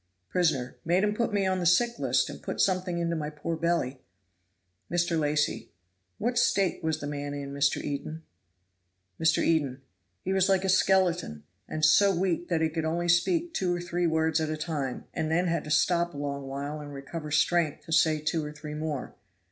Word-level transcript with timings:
Prisoner. 0.29 0.77
"Made 0.83 1.03
'em 1.03 1.13
put 1.13 1.31
me 1.31 1.45
on 1.45 1.59
the 1.59 1.65
sick 1.67 1.99
list, 1.99 2.27
and 2.27 2.41
put 2.41 2.59
something 2.59 2.97
into 2.97 3.15
my 3.15 3.29
poor 3.29 3.55
belly." 3.55 4.01
Mr. 4.91 5.19
Lacy. 5.19 5.69
"What 6.17 6.39
state 6.39 6.83
was 6.83 6.99
the 6.99 7.05
man 7.05 7.35
in, 7.35 7.53
Mr. 7.53 7.79
Eden?" 7.83 8.23
Mr. 9.19 9.43
Eden. 9.43 9.83
"He 10.23 10.33
was 10.33 10.49
like 10.49 10.65
a 10.65 10.69
skeleton, 10.69 11.43
and 11.69 11.85
so 11.85 12.15
weak 12.15 12.47
that 12.47 12.61
he 12.61 12.69
could 12.69 12.83
only 12.83 13.09
speak 13.09 13.53
two 13.53 13.75
or 13.75 13.79
three 13.79 14.07
words 14.07 14.41
at 14.41 14.49
a 14.49 14.57
time, 14.57 15.05
and 15.13 15.29
then 15.29 15.45
had 15.45 15.65
to 15.65 15.69
stop 15.69 16.15
a 16.15 16.17
long 16.17 16.47
while 16.47 16.81
and 16.81 16.95
recover 16.95 17.29
strength 17.29 17.85
to 17.85 17.91
say 17.91 18.17
two 18.19 18.43
or 18.43 18.51
three 18.51 18.73
more. 18.73 19.13